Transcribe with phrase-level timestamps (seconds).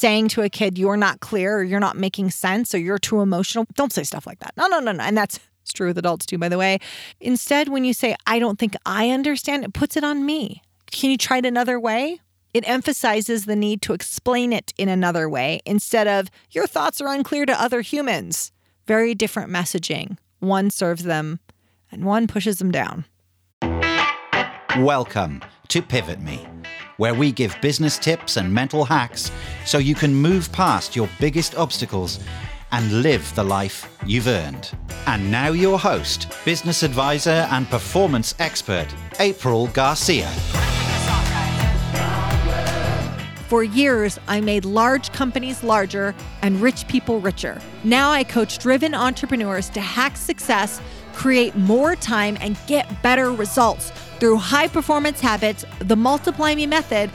[0.00, 3.20] saying to a kid, you're not clear or you're not making sense or you're too
[3.20, 3.66] emotional.
[3.74, 4.54] Don't say stuff like that.
[4.56, 5.04] No, no, no, no.
[5.04, 6.78] And that's it's true with adults too, by the way.
[7.20, 10.62] Instead, when you say, I don't think I understand, it puts it on me.
[10.90, 12.18] Can you try it another way?
[12.54, 17.12] It emphasizes the need to explain it in another way instead of, your thoughts are
[17.12, 18.50] unclear to other humans.
[18.86, 20.16] Very different messaging.
[20.40, 21.40] One serves them
[21.92, 23.04] and one pushes them down.
[24.78, 26.46] Welcome to Pivot Me,
[27.00, 29.32] where we give business tips and mental hacks
[29.64, 32.20] so you can move past your biggest obstacles
[32.72, 34.70] and live the life you've earned.
[35.06, 38.86] And now, your host, business advisor, and performance expert,
[39.18, 40.28] April Garcia.
[43.48, 47.62] For years, I made large companies larger and rich people richer.
[47.82, 50.82] Now I coach driven entrepreneurs to hack success,
[51.20, 57.10] create more time, and get better results through high performance habits, the Multiply Me method,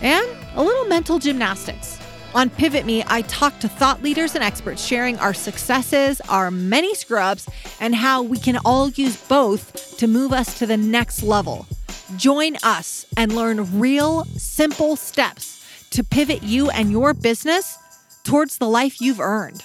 [0.00, 1.98] and a little mental gymnastics.
[2.34, 6.94] On Pivot Me, I talk to thought leaders and experts sharing our successes, our many
[6.94, 11.66] scrubs, and how we can all use both to move us to the next level.
[12.16, 17.76] Join us and learn real, simple steps to pivot you and your business
[18.24, 19.62] towards the life you've earned.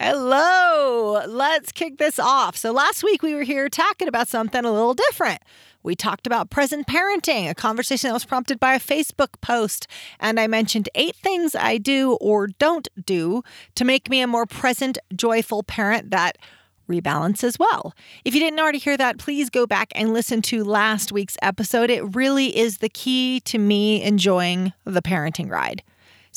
[0.00, 2.56] Hello, let's kick this off.
[2.56, 5.42] So, last week we were here talking about something a little different.
[5.82, 9.88] We talked about present parenting, a conversation that was prompted by a Facebook post.
[10.20, 13.42] And I mentioned eight things I do or don't do
[13.74, 16.38] to make me a more present, joyful parent that
[16.88, 17.92] rebalance as well.
[18.24, 21.90] If you didn't already hear that, please go back and listen to last week's episode.
[21.90, 25.82] It really is the key to me enjoying the parenting ride.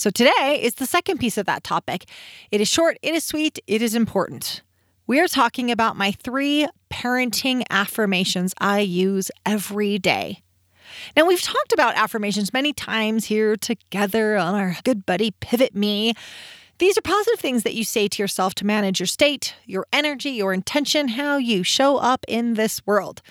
[0.02, 2.06] So today is the second piece of that topic.
[2.50, 4.64] It is short, it is sweet, it is important.
[5.06, 10.42] We are talking about my three parenting affirmations I use every day.
[11.16, 16.16] Now, we've talked about affirmations many times here together on our good buddy Pivot Me.
[16.82, 20.32] These are positive things that you say to yourself to manage your state, your energy,
[20.32, 23.22] your intention, how you show up in this world.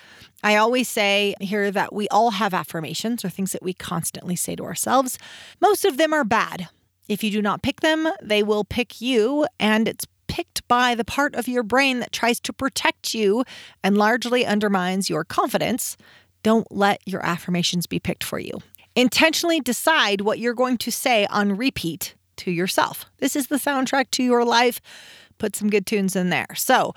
[0.41, 4.55] I always say here that we all have affirmations or things that we constantly say
[4.55, 5.19] to ourselves.
[5.59, 6.69] Most of them are bad.
[7.09, 11.03] If you do not pick them, they will pick you, and it's picked by the
[11.03, 13.43] part of your brain that tries to protect you
[13.83, 15.97] and largely undermines your confidence.
[16.41, 18.61] Don't let your affirmations be picked for you.
[18.95, 23.05] Intentionally decide what you're going to say on repeat to yourself.
[23.19, 24.81] This is the soundtrack to your life.
[25.37, 26.47] Put some good tunes in there.
[26.55, 26.93] So,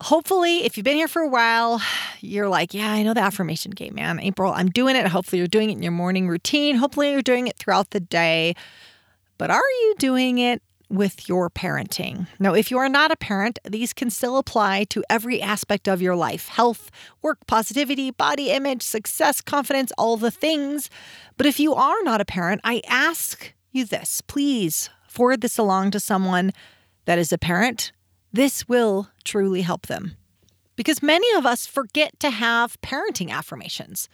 [0.00, 1.80] hopefully, if you've been here for a while,
[2.20, 4.20] you're like, yeah, I know the affirmation game, man.
[4.20, 5.06] April, I'm doing it.
[5.06, 6.76] Hopefully, you're doing it in your morning routine.
[6.76, 8.54] Hopefully, you're doing it throughout the day.
[9.38, 12.26] But are you doing it with your parenting?
[12.38, 16.00] Now, if you are not a parent, these can still apply to every aspect of
[16.00, 16.90] your life health,
[17.22, 20.90] work, positivity, body image, success, confidence, all the things.
[21.36, 24.20] But if you are not a parent, I ask you this.
[24.22, 26.52] Please forward this along to someone
[27.04, 27.92] that is a parent.
[28.32, 30.16] This will truly help them.
[30.74, 34.08] Because many of us forget to have parenting affirmations.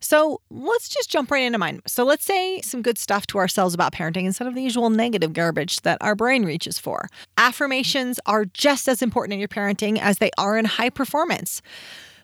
[0.00, 1.80] So let's just jump right into mine.
[1.86, 5.32] So let's say some good stuff to ourselves about parenting instead of the usual negative
[5.32, 7.08] garbage that our brain reaches for.
[7.36, 11.60] Affirmations are just as important in your parenting as they are in high performance.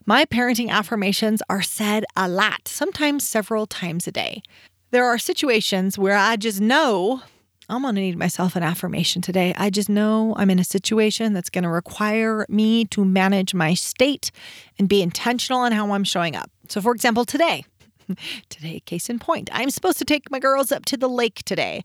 [0.07, 4.43] My parenting affirmations are said a lot, sometimes several times a day.
[4.95, 7.21] There are situations where I just know
[7.69, 9.53] I'm going to need myself an affirmation today.
[9.59, 13.75] I just know I'm in a situation that's going to require me to manage my
[13.75, 14.31] state
[14.79, 16.49] and be intentional on how I'm showing up.
[16.69, 17.65] So, for example, today,
[18.51, 21.83] today, case in point, I'm supposed to take my girls up to the lake today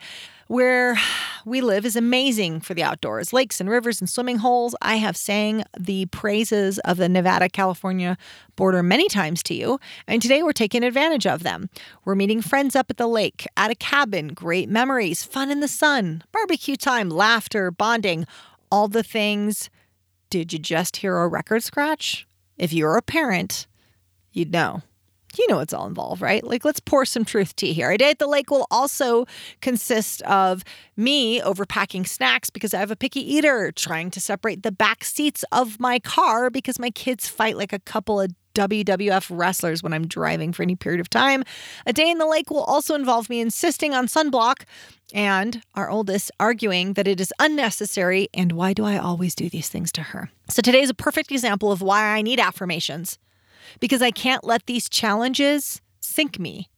[0.49, 0.97] where
[1.45, 4.75] we live is amazing for the outdoors lakes and rivers and swimming holes.
[4.81, 8.17] I have sang the praises of the Nevada California
[8.55, 11.69] border many times to you, and today we're taking advantage of them.
[12.03, 15.67] We're meeting friends up at the lake, at a cabin, great memories, fun in the
[15.67, 18.25] sun, barbecue time, laughter, bonding,
[18.71, 19.69] all the things.
[20.31, 22.27] Did you just hear a record scratch?
[22.57, 23.67] If you're a parent,
[24.31, 24.81] you'd know
[25.39, 26.43] you know it's all involved, right?
[26.43, 27.89] Like, let's pour some truth tea here.
[27.89, 29.25] A day at the lake will also
[29.61, 30.63] consist of
[30.97, 35.45] me overpacking snacks because I have a picky eater, trying to separate the back seats
[35.53, 40.07] of my car because my kids fight like a couple of WWF wrestlers when I'm
[40.07, 41.43] driving for any period of time.
[41.85, 44.63] A day in the lake will also involve me insisting on sunblock
[45.13, 49.69] and our oldest arguing that it is unnecessary and why do I always do these
[49.69, 50.29] things to her.
[50.49, 53.17] So today is a perfect example of why I need affirmations
[53.79, 56.69] because I can't let these challenges sink me,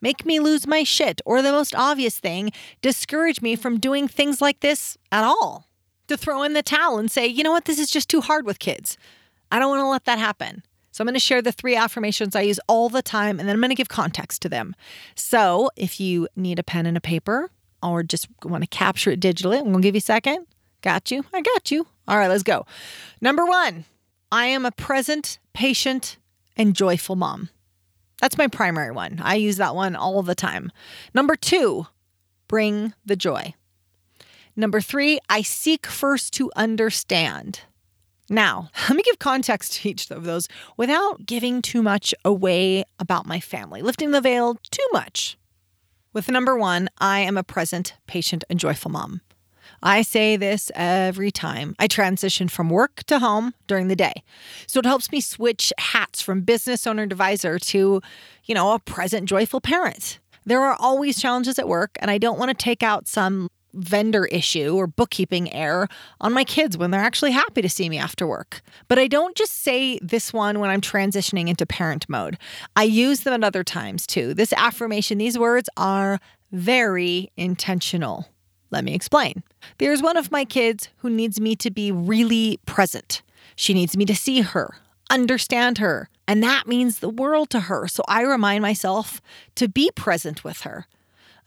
[0.00, 2.52] make me lose my shit, or the most obvious thing,
[2.82, 5.66] discourage me from doing things like this at all.
[6.08, 8.44] To throw in the towel and say, you know what, this is just too hard
[8.44, 8.98] with kids.
[9.52, 10.64] I don't want to let that happen.
[10.90, 13.54] So I'm going to share the three affirmations I use all the time, and then
[13.54, 14.74] I'm going to give context to them.
[15.14, 17.50] So if you need a pen and a paper
[17.80, 20.46] or just want to capture it digitally, I'm going to give you a second.
[20.82, 21.24] Got you.
[21.32, 21.86] I got you.
[22.08, 22.66] All right, let's go.
[23.20, 23.84] Number one,
[24.32, 26.16] I am a present, patient,
[26.56, 27.48] and joyful mom.
[28.20, 29.20] That's my primary one.
[29.22, 30.70] I use that one all the time.
[31.14, 31.86] Number two,
[32.48, 33.54] bring the joy.
[34.56, 37.60] Number three, I seek first to understand.
[38.28, 43.26] Now, let me give context to each of those without giving too much away about
[43.26, 45.38] my family, lifting the veil too much.
[46.12, 49.20] With number one, I am a present, patient, and joyful mom.
[49.82, 54.22] I say this every time I transition from work to home during the day.
[54.66, 58.02] So it helps me switch hats from business owner advisor to,
[58.44, 60.18] you know, a present, joyful parent.
[60.44, 64.26] There are always challenges at work, and I don't want to take out some vendor
[64.26, 65.88] issue or bookkeeping error
[66.20, 68.62] on my kids when they're actually happy to see me after work.
[68.88, 72.36] But I don't just say this one when I'm transitioning into parent mode.
[72.74, 74.34] I use them at other times too.
[74.34, 76.18] This affirmation, these words are
[76.50, 78.26] very intentional.
[78.70, 79.42] Let me explain.
[79.78, 83.22] There's one of my kids who needs me to be really present.
[83.56, 84.76] She needs me to see her,
[85.10, 87.88] understand her, and that means the world to her.
[87.88, 89.20] So I remind myself
[89.56, 90.86] to be present with her.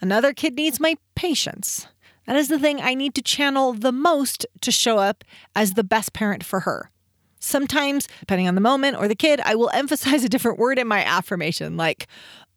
[0.02, 1.88] Another kid needs my patience.
[2.28, 5.24] That is the thing I need to channel the most to show up
[5.56, 6.90] as the best parent for her.
[7.40, 10.88] Sometimes, depending on the moment or the kid, I will emphasize a different word in
[10.88, 12.08] my affirmation, like,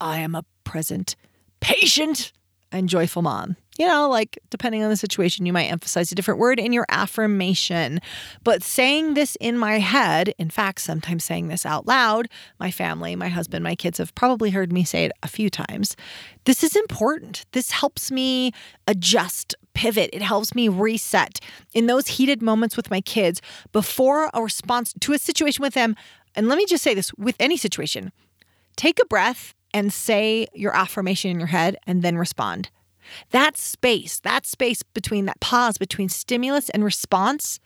[0.00, 1.16] I am a present,
[1.60, 2.32] patient,
[2.70, 3.56] and joyful mom.
[3.78, 6.86] You know, like depending on the situation, you might emphasize a different word in your
[6.88, 8.00] affirmation.
[8.42, 12.28] But saying this in my head, in fact, sometimes saying this out loud,
[12.58, 15.96] my family, my husband, my kids have probably heard me say it a few times.
[16.44, 17.44] This is important.
[17.52, 18.52] This helps me
[18.86, 20.10] adjust, pivot.
[20.12, 21.40] It helps me reset
[21.74, 25.96] in those heated moments with my kids before a response to a situation with them.
[26.34, 28.12] And let me just say this with any situation
[28.76, 32.70] take a breath and say your affirmation in your head and then respond.
[33.30, 37.60] That space, that space between that pause between stimulus and response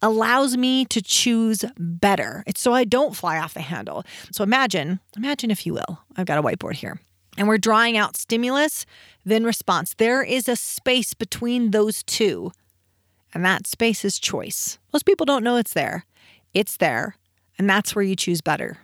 [0.00, 2.44] allows me to choose better.
[2.46, 4.04] It's so I don't fly off the handle.
[4.30, 7.00] So imagine, imagine if you will, I've got a whiteboard here.
[7.38, 8.84] And we're drawing out stimulus,
[9.24, 9.94] then response.
[9.94, 12.52] There is a space between those two.
[13.32, 14.78] And that space is choice.
[14.92, 16.04] Most people don't know it's there.
[16.52, 17.16] It's there.
[17.58, 18.78] And that's where you choose better.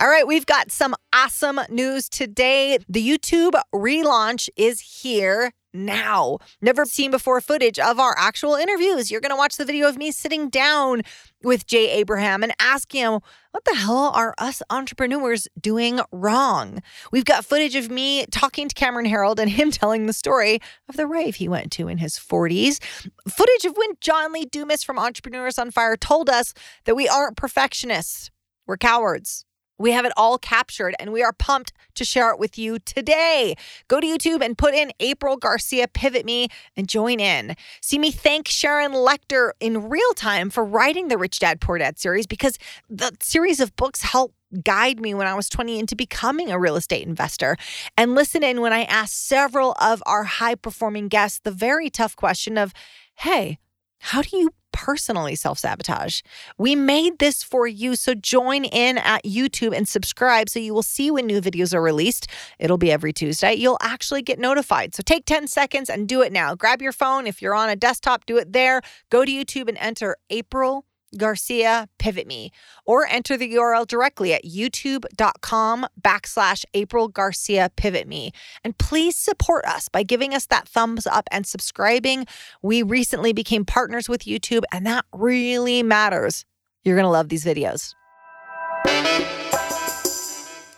[0.00, 2.78] All right, we've got some awesome news today.
[2.88, 6.38] The YouTube relaunch is here now.
[6.62, 9.10] Never seen before footage of our actual interviews.
[9.10, 11.02] You're going to watch the video of me sitting down
[11.42, 13.18] with Jay Abraham and ask him,
[13.50, 16.80] what the hell are us entrepreneurs doing wrong?
[17.10, 20.96] We've got footage of me talking to Cameron Herold and him telling the story of
[20.96, 22.80] the rave he went to in his 40s.
[23.28, 26.54] Footage of when John Lee Dumas from Entrepreneurs on Fire told us
[26.84, 28.30] that we aren't perfectionists,
[28.64, 29.44] we're cowards.
[29.78, 33.54] We have it all captured and we are pumped to share it with you today.
[33.88, 37.54] Go to YouTube and put in April Garcia Pivot Me and join in.
[37.80, 41.98] See me thank Sharon Lechter in real time for writing the Rich Dad Poor Dad
[41.98, 42.58] series because
[42.90, 44.34] the series of books helped
[44.64, 47.56] guide me when I was 20 into becoming a real estate investor.
[47.96, 52.16] And listen in when I ask several of our high performing guests the very tough
[52.16, 52.72] question of,
[53.16, 53.58] hey,
[54.00, 56.22] how do you personally self sabotage.
[56.56, 57.96] We made this for you.
[57.96, 61.82] So join in at YouTube and subscribe so you will see when new videos are
[61.82, 62.26] released.
[62.58, 63.54] It'll be every Tuesday.
[63.54, 64.94] You'll actually get notified.
[64.94, 66.54] So take 10 seconds and do it now.
[66.54, 67.26] Grab your phone.
[67.26, 68.82] If you're on a desktop, do it there.
[69.10, 70.84] Go to YouTube and enter April
[71.16, 72.50] Garcia Pivot Me
[72.84, 78.32] or enter the URL directly at youtube.com backslash April Garcia Pivot Me.
[78.64, 82.26] And please support us by giving us that thumbs up and subscribing.
[82.62, 86.44] We recently became partners with YouTube, and that really matters.
[86.84, 87.94] You're going to love these videos.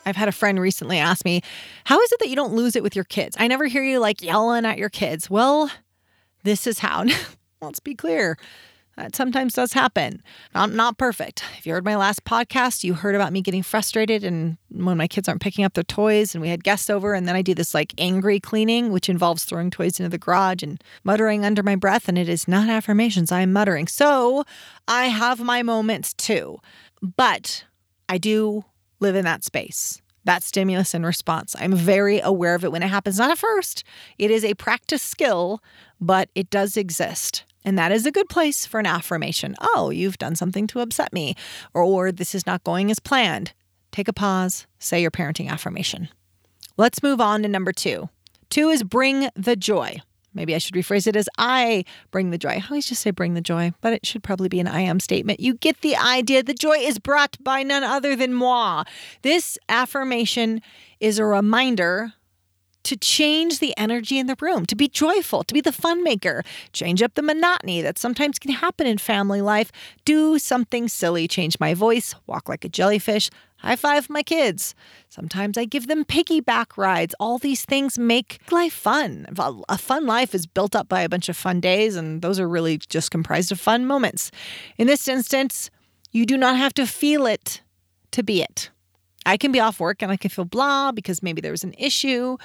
[0.07, 1.43] I've had a friend recently ask me,
[1.85, 3.37] How is it that you don't lose it with your kids?
[3.39, 5.31] I never hear you like yelling at your kids.
[5.31, 5.71] Well,
[6.43, 7.05] this is how.
[7.63, 8.39] Let's be clear.
[8.97, 10.23] That sometimes does happen.
[10.55, 11.43] I'm not perfect.
[11.57, 15.07] If you heard my last podcast, you heard about me getting frustrated and when my
[15.07, 17.55] kids aren't picking up their toys and we had guests over and then I do
[17.55, 21.77] this like angry cleaning, which involves throwing toys into the garage and muttering under my
[21.77, 22.09] breath.
[22.09, 23.87] And it is not affirmations, I am muttering.
[23.87, 24.45] So
[24.87, 26.59] I have my moments too.
[27.01, 27.65] But
[28.09, 28.65] I do
[28.99, 31.57] live in that space that stimulus and response.
[31.59, 33.19] I'm very aware of it when it happens.
[33.19, 33.85] Not at first,
[34.19, 35.63] it is a practice skill,
[36.01, 37.45] but it does exist.
[37.65, 39.55] And that is a good place for an affirmation.
[39.61, 41.35] Oh, you've done something to upset me,
[41.75, 43.53] or, or this is not going as planned.
[43.93, 46.09] Take a pause, say your parenting affirmation.
[46.77, 48.09] Let's move on to number two.
[48.49, 50.01] Two is bring the joy.
[50.33, 52.51] Maybe I should rephrase it as I bring the joy.
[52.51, 55.01] I always just say bring the joy, but it should probably be an I am
[55.01, 55.41] statement.
[55.41, 56.43] You get the idea.
[56.43, 58.85] The joy is brought by none other than moi.
[59.23, 60.63] This affirmation
[61.01, 62.13] is a reminder
[62.85, 66.43] to change the energy in the room, to be joyful, to be the fun maker,
[66.73, 69.71] change up the monotony that sometimes can happen in family life,
[70.05, 74.75] do something silly, change my voice, walk like a jellyfish, high five my kids.
[75.09, 77.15] Sometimes I give them piggyback rides.
[77.21, 79.27] All these things make life fun.
[79.69, 82.49] A fun life is built up by a bunch of fun days, and those are
[82.49, 84.31] really just comprised of fun moments.
[84.79, 85.71] In this instance,
[86.13, 87.61] you do not have to feel it
[88.13, 88.71] to be it.
[89.27, 91.75] I can be off work and I can feel blah because maybe there was an
[91.79, 92.39] issue.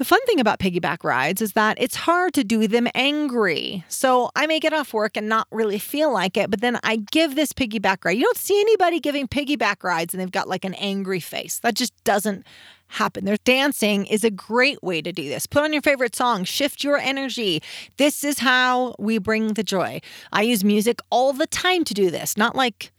[0.00, 3.84] The fun thing about piggyback rides is that it's hard to do them angry.
[3.88, 6.96] So I may get off work and not really feel like it, but then I
[6.96, 8.16] give this piggyback ride.
[8.16, 11.58] You don't see anybody giving piggyback rides and they've got like an angry face.
[11.58, 12.46] That just doesn't
[12.88, 13.26] happen.
[13.26, 15.46] Their dancing is a great way to do this.
[15.46, 17.62] Put on your favorite song, shift your energy.
[17.98, 20.00] This is how we bring the joy.
[20.32, 22.90] I use music all the time to do this, not like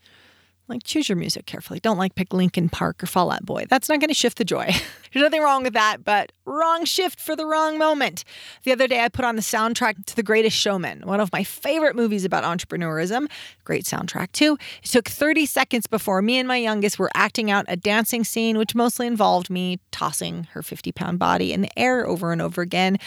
[0.72, 1.80] like, choose your music carefully.
[1.80, 3.66] Don't like pick Linkin Park or Fall Out Boy.
[3.68, 4.64] That's not going to shift the joy.
[5.12, 8.24] There's nothing wrong with that, but wrong shift for the wrong moment.
[8.64, 11.44] The other day, I put on the soundtrack to The Greatest Showman, one of my
[11.44, 13.30] favorite movies about entrepreneurism.
[13.64, 14.56] Great soundtrack, too.
[14.82, 18.56] It took 30 seconds before me and my youngest were acting out a dancing scene,
[18.56, 22.62] which mostly involved me tossing her 50 pound body in the air over and over
[22.62, 22.98] again.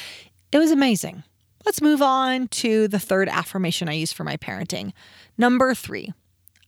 [0.51, 1.23] It was amazing.
[1.65, 4.93] Let's move on to the third affirmation I use for my parenting.
[5.35, 6.13] Number three.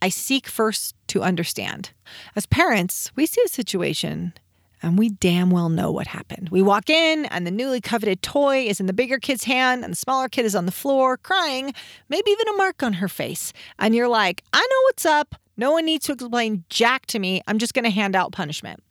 [0.01, 1.91] I seek first to understand.
[2.35, 4.33] As parents, we see a situation
[4.81, 6.49] and we damn well know what happened.
[6.49, 9.91] We walk in, and the newly coveted toy is in the bigger kid's hand, and
[9.91, 11.73] the smaller kid is on the floor crying,
[12.09, 13.53] maybe even a mark on her face.
[13.79, 15.35] And you're like, I know what's up.
[15.57, 17.41] No one needs to explain jack to me.
[17.47, 18.83] I'm just going to hand out punishment.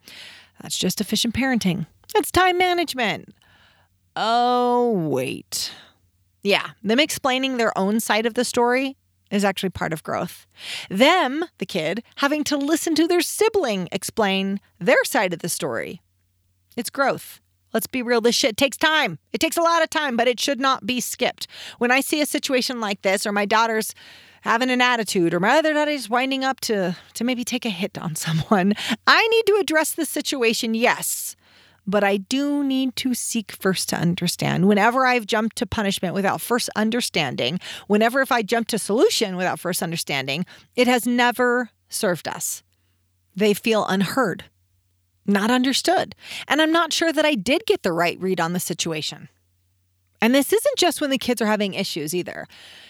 [0.60, 1.86] That's just efficient parenting.
[2.14, 3.32] That's time management.
[4.16, 5.72] Oh, wait.
[6.42, 8.96] Yeah, them explaining their own side of the story
[9.30, 10.46] is actually part of growth.
[10.88, 16.00] Them, the kid, having to listen to their sibling explain their side of the story.
[16.76, 17.40] It's growth.
[17.72, 19.18] Let's be real, this shit takes time.
[19.32, 21.46] It takes a lot of time, but it should not be skipped.
[21.78, 23.94] When I see a situation like this, or my daughter's
[24.42, 27.98] having an attitude, or my other daughter's winding up to, to maybe take a hit
[27.98, 28.74] on someone,
[29.06, 31.36] I need to address the situation, yes
[31.86, 34.66] but I do need to seek first to understand.
[34.66, 39.60] Whenever I've jumped to punishment without first understanding, whenever if I jump to solution without
[39.60, 42.62] first understanding, it has never served us.
[43.34, 44.44] They feel unheard,
[45.26, 46.14] not understood.
[46.48, 49.28] And I'm not sure that I did get the right read on the situation.
[50.20, 52.46] And this isn't just when the kids are having issues either.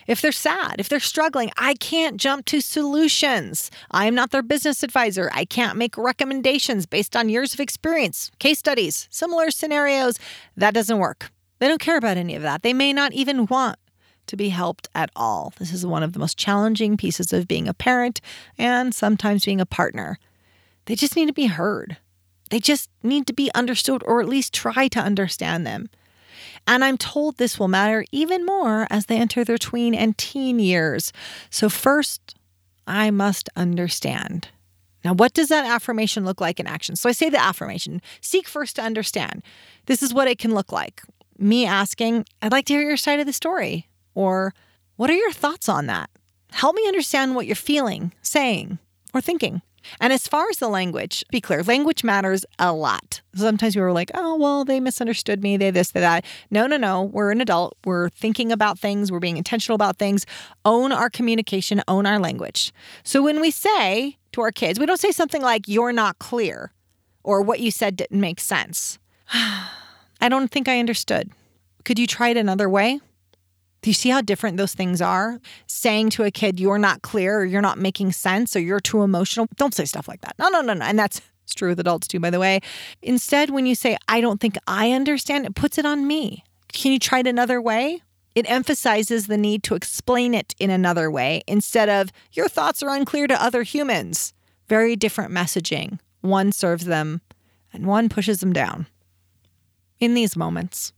[0.06, 3.70] If they're sad, if they're struggling, I can't jump to solutions.
[3.90, 5.30] I am not their business advisor.
[5.32, 10.18] I can't make recommendations based on years of experience, case studies, similar scenarios.
[10.56, 11.30] That doesn't work.
[11.58, 12.62] They don't care about any of that.
[12.62, 13.78] They may not even want
[14.26, 15.52] to be helped at all.
[15.58, 18.20] This is one of the most challenging pieces of being a parent
[18.58, 20.18] and sometimes being a partner.
[20.86, 21.96] They just need to be heard.
[22.50, 25.88] They just need to be understood or at least try to understand them.
[26.66, 30.58] And I'm told this will matter even more as they enter their tween and teen
[30.58, 31.12] years.
[31.50, 32.34] So, first,
[32.86, 34.48] I must understand.
[35.04, 36.96] Now, what does that affirmation look like in action?
[36.96, 39.42] So, I say the affirmation seek first to understand.
[39.86, 41.02] This is what it can look like.
[41.38, 43.88] Me asking, I'd like to hear your side of the story.
[44.14, 44.52] Or,
[44.96, 46.10] what are your thoughts on that?
[46.52, 48.78] Help me understand what you're feeling, saying,
[49.12, 49.62] or thinking.
[50.00, 53.20] And as far as the language, be clear, language matters a lot.
[53.34, 56.24] Sometimes we were like, oh, well, they misunderstood me, they this, they that.
[56.50, 57.02] No, no, no.
[57.02, 57.76] We're an adult.
[57.84, 60.26] We're thinking about things, we're being intentional about things.
[60.64, 62.72] Own our communication, own our language.
[63.02, 66.72] So when we say to our kids, we don't say something like, you're not clear
[67.26, 68.98] or what you said didn't make sense.
[69.32, 71.30] I don't think I understood.
[71.84, 73.00] Could you try it another way?
[73.82, 75.40] Do you see how different those things are?
[75.66, 79.02] Saying to a kid, you're not clear, or you're not making sense, or you're too
[79.02, 79.46] emotional.
[79.56, 80.34] Don't say stuff like that.
[80.38, 80.84] No, no, no, no.
[80.84, 82.60] And that's it's true with adults too, by the way.
[83.02, 86.44] Instead, when you say, I don't think I understand, it puts it on me.
[86.72, 88.02] Can you try it another way?
[88.34, 92.94] It emphasizes the need to explain it in another way instead of, your thoughts are
[92.94, 94.34] unclear to other humans.
[94.68, 95.98] Very different messaging.
[96.20, 97.22] One serves them
[97.72, 98.88] and one pushes them down.
[100.00, 100.92] In these moments,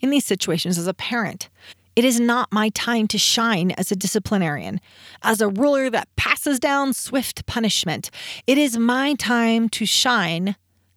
[0.00, 1.48] in these situations as a parent,
[1.94, 4.80] it is not my time to shine as a disciplinarian,
[5.22, 8.10] as a ruler that passes down swift punishment.
[8.46, 10.56] It is my time to shine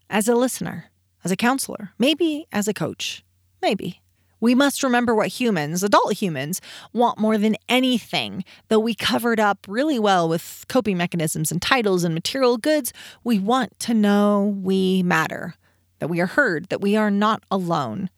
[0.09, 0.91] as a listener,
[1.23, 3.23] as a counselor, maybe as a coach.
[3.61, 4.01] Maybe.
[4.39, 6.61] We must remember what humans, adult humans,
[6.93, 8.43] want more than anything.
[8.67, 13.39] Though we covered up really well with coping mechanisms and titles and material goods, we
[13.39, 15.55] want to know we matter,
[15.99, 18.09] that we are heard, that we are not alone.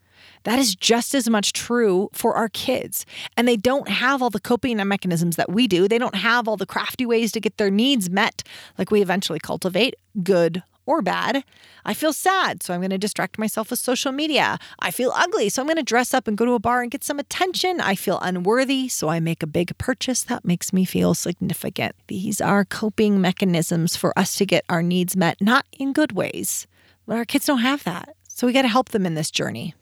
[0.48, 3.06] That is just as much true for our kids.
[3.36, 5.90] And they don't have all the coping mechanisms that we do.
[5.90, 8.44] They don't have all the crafty ways to get their needs met
[8.78, 11.44] like we eventually cultivate, good or bad.
[11.84, 14.58] I feel sad, so I'm going to distract myself with social media.
[14.80, 16.90] I feel ugly, so I'm going to dress up and go to a bar and
[16.90, 17.82] get some attention.
[17.82, 21.94] I feel unworthy, so I make a big purchase that makes me feel significant.
[22.08, 26.68] These are coping mechanisms for us to get our needs met, not in good ways.
[27.06, 28.16] But our kids don't have that.
[28.30, 29.76] So we got to help them in this journey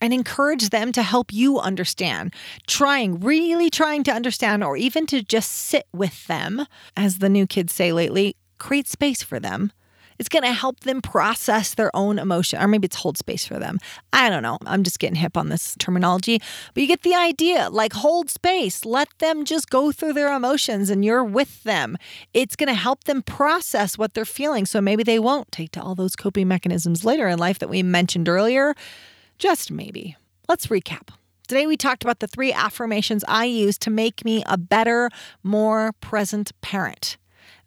[0.00, 2.34] and encourage them to help you understand,
[2.66, 6.66] trying, really trying to understand, or even to just sit with them,
[6.96, 9.72] as the new kids say lately, create space for them
[10.20, 13.58] it's going to help them process their own emotion, or maybe it's hold space for
[13.58, 13.78] them.
[14.12, 14.58] I don't know.
[14.66, 16.42] I'm just getting hip on this terminology,
[16.74, 17.70] but you get the idea.
[17.70, 21.96] Like, hold space, let them just go through their emotions, and you're with them.
[22.34, 24.66] It's going to help them process what they're feeling.
[24.66, 27.82] So maybe they won't take to all those coping mechanisms later in life that we
[27.82, 28.74] mentioned earlier.
[29.40, 30.18] Just maybe.
[30.50, 31.08] Let's recap.
[31.48, 35.08] Today, we talked about the three affirmations I use to make me a better,
[35.42, 37.16] more present parent.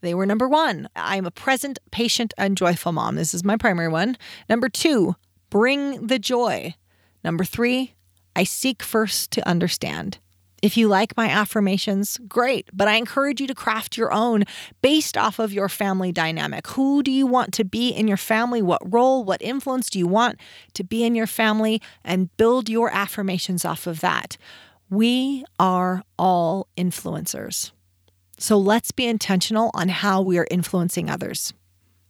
[0.01, 3.15] They were number one, I'm a present, patient, and joyful mom.
[3.15, 4.17] This is my primary one.
[4.47, 5.15] Number two,
[5.49, 6.75] bring the joy.
[7.23, 7.95] Number three,
[8.35, 10.19] I seek first to understand.
[10.63, 14.45] If you like my affirmations, great, but I encourage you to craft your own
[14.81, 16.65] based off of your family dynamic.
[16.67, 18.61] Who do you want to be in your family?
[18.61, 20.39] What role, what influence do you want
[20.75, 21.81] to be in your family?
[22.05, 24.37] And build your affirmations off of that.
[24.89, 27.71] We are all influencers.
[28.37, 31.53] So let's be intentional on how we are influencing others.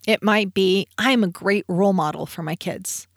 [0.05, 3.07] It might be I am a great role model for my kids.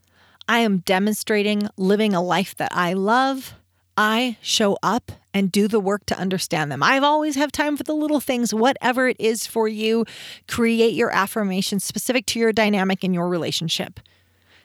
[0.49, 3.53] I am demonstrating living a life that I love.
[3.99, 6.83] I show up and do the work to understand them.
[6.83, 10.07] I've always have time for the little things, whatever it is for you.
[10.49, 14.01] Create your affirmation specific to your dynamic in your relationship.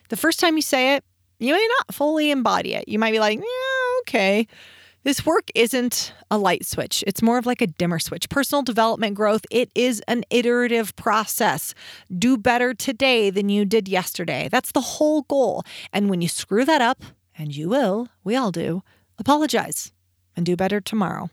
[0.08, 1.04] The first time you say it,
[1.38, 2.88] you may not fully embody it.
[2.88, 4.46] You might be like, yeah, okay.
[5.02, 7.04] This work isn't a light switch.
[7.06, 8.30] It's more of like a dimmer switch.
[8.30, 11.74] Personal development growth, it is an iterative process.
[12.18, 14.48] Do better today than you did yesterday.
[14.50, 15.64] That's the whole goal.
[15.92, 17.04] And when you screw that up,
[17.36, 18.82] and you will, we all do,
[19.18, 19.92] apologize
[20.36, 21.30] and do better tomorrow.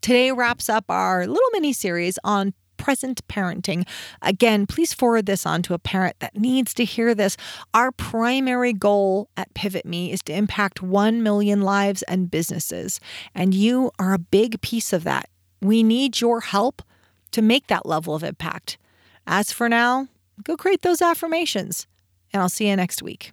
[0.00, 3.86] Today wraps up our little mini series on present parenting.
[4.22, 7.36] Again, please forward this on to a parent that needs to hear this.
[7.74, 13.00] Our primary goal at Pivot Me is to impact 1 million lives and businesses,
[13.34, 15.28] and you are a big piece of that.
[15.60, 16.82] We need your help
[17.32, 18.78] to make that level of impact.
[19.26, 20.08] As for now,
[20.44, 21.86] go create those affirmations,
[22.32, 23.32] and I'll see you next week.